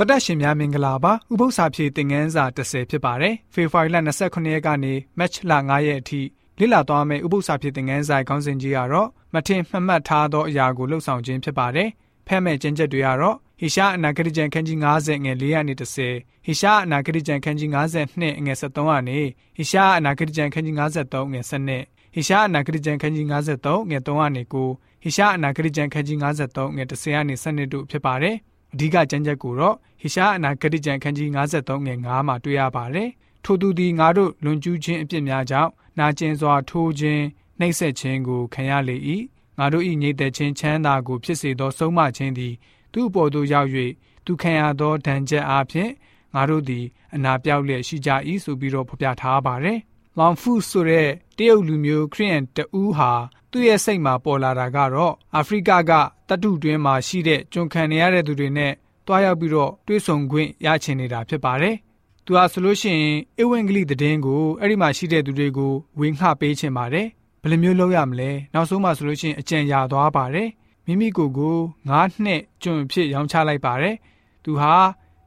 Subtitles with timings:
[0.00, 6.20] တော်တက်ရှင်များမင်္ဂလာပါဥပု္ပ္ပစာဖြည့်သင်ခန်းစာ30ဖြစ်ပါတယ်ဖေဖော်ဝါရီလ29ရက်ကနေမတ်လ9ရက်အထိ
[6.58, 11.88] လေ့လာသွားမယ့်ဥပု္ပ္ပစာဖြည့်သင်ခန်းစာခေါင်းစဉ်ကြီးကတော့မထင်မှတ်မှတ်ထားသောအရာကိုလှုပ်ဆောင်ခြင်းဖြစ်ပါတယ်
[12.26, 19.18] ဖဲ့မဲ့ကျင့်ချက်တွေကတော့ဟေရှာအနာဂတိကျမ်းခန်းကြီး90ငယ်4ကနေ30ဟေရှာအနာဂတိကျမ်းခန်းကြီး52ငယ်73ကနေ
[19.56, 28.36] ဟေရှာအနာဂတိကျမ်းခန်းကြီး53ငယ်7ဟေရှာအနာဂတိကျမ်းခန်းကြီး53ငယ်3ကနေ9ဟေရှာအနာဂတိကျမ်းခန်းကြီး53ငယ်10ကနေ12တို့ဖြစ်ပါတယ်
[28.72, 33.10] အဓိကကျမ်းချက်ကိုတော့ဟေရှာအနာဂတိကျမ်းခန်းကြီး53ငယ်9မှာတွေ့ရပါတယ်
[33.44, 37.22] ထိုသူသည်ငါတို့လွန်ကျူးခြင်းအပြစ်များကြောင့်နာကျင်စွာထိုးခြင်း
[37.60, 38.96] နှိပ်စက်ခြင်းကိုခံရလေ၏
[39.58, 42.54] ငါတို့၏ညိတ်သက်ခြင်းချမ်းသာကိုဖြစ်စေသောဆုံးမခြင်းသည်
[42.92, 43.68] သူ့အပေါ်သို့ရောက်၍
[44.24, 45.90] သူခံရသောဒဏ်ချက်အားဖြင့်
[46.34, 46.84] ငါတို့သည်
[47.14, 48.10] အနာပြောက်လျက်ရှိကြ၏
[48.44, 49.78] ဆိုပြီးတော့ဖော်ပြထားပါတယ်။
[50.18, 53.12] လောင်ဖုဆိုတဲ့တရုတ်လူမျိုးခရီးယန်တဦးဟာ
[53.50, 55.92] သူ့ရဲ့စိတ်မှာပေါ်လာတာကတော့အာဖရိကက
[56.28, 58.72] တတုတွင်းမှာရှိတဲ့ကျွန်ခံနေရတဲ့သူတွေနဲ့
[59.06, 61.74] တွားရောက်ပြီးတော့တွေးဆုံခွင့်ရချင်နေတာဖြစ်ပါတယ်။
[62.24, 67.06] သူဟာဆိုလို့ရှိရင်အဝံဂလိသတင်းကိုအဲ့ဒီမှာရှိတဲ့သူတွေကိုဝင်ခပေးချင်ပါတယ်။
[67.42, 70.48] ဘယ်လိုမျိုးလုပ်ရမလဲ။နောက်ဆုံးမှဆိုလို့ရှိရင်အကြံရသွားပါတယ်။
[70.86, 71.56] မိမိကိုယ်ကို
[71.88, 73.94] ငါးနှစ်ကျွန်ဖြစ်ရောင်းချလိုက်ပါတယ်။
[74.44, 74.74] သူဟာ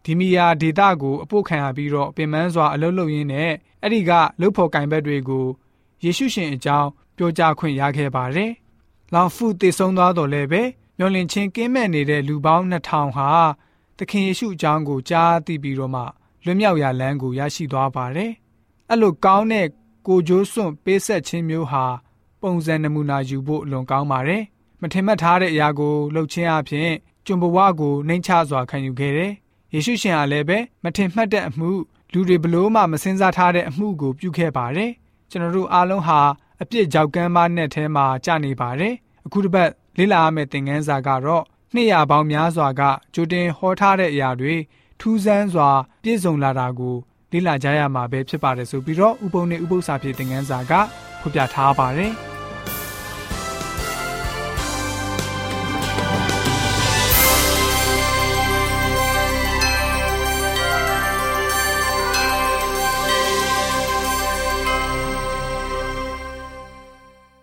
[0.05, 3.51] ဒီမီယာဒေတာကိုအပုတ်ခံရပြီးတော့ပင်ပန်းစွာအလုပ်လုပ်ရင်းနဲ့
[3.81, 5.45] အဲ့ဒီကလှုပ်ဖို့ကင်ဘက်တွေကို
[6.03, 8.51] ယေရှုရှင်အကြောင်း ပြောကြားခွင့်ရခဲ့ပါတယ်။
[9.13, 10.61] လောင်ဖုတည်ဆုံးသွားတော်လဲပဲ
[10.97, 13.29] မျောလင့်ချင်းကင်းမဲ့နေတဲ့လူပေါင်း2000ဟာ
[13.97, 16.03] သခင်ယေရှုအကြောင်းကိုကြားသိပြီးတော့မှ
[16.45, 18.31] လွတ်မြောက်ရာလမ်းကိုရရှိသွားပါတယ်။
[18.89, 19.67] အဲ့လိုကောင်းတဲ့
[20.07, 21.85] ကိုကြိုးစွန့်ပေးဆက်ခြင်းမျိုးဟာ
[22.41, 24.43] ပုံစံနမူနာယူဖို့အလွန်ကောင်းပါတယ်။
[24.81, 26.89] မထင်မှတ်ထားတဲ့အရာကိုလှုပ်ခြင်းအပြင်
[27.25, 29.31] ကျွန်ဘဝကိုနှိမ်ချစွာခံယူခဲ့တယ်။
[29.73, 31.69] ယေရှုရှင်ဟာလည်းပဲမထင်မှတ်တဲ့အမှု
[32.11, 34.91] လူတွေဘလို့မှမစင်စားထားတဲ့အမှုကိုပြုခဲ့ပါတယ်။
[35.29, 36.19] ကျွန်တော်တို့အားလုံးဟာ
[36.61, 38.93] အပြစ်ကြောက်ကမ်းမနဲ့ထဲမှာကြာနေပါတယ်။
[39.25, 42.81] အခုတစ်ပတ်လေ့လာရမယ့်သင်ခန်းစာကတော့နှစ်ရပေါင်းများစွာက
[43.13, 44.55] ကြိုတင်ဟောထားတဲ့အရာတွေ
[44.99, 45.69] ထူးဆန်းစွာ
[46.03, 46.95] ပြည့်စုံလာတာကို
[47.31, 50.73] လေ့လာကြရမှာပဲဖြစ်ပါတယ်ဆိုပြီးတော့ဥပုံနဲ့ဥပု္ပ္ပစာဖြစ်သင်ခန်းစာက
[51.21, 52.13] ဖော်ပြထားပါတယ်။